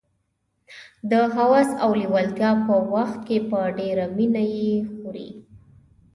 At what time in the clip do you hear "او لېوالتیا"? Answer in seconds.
1.83-2.51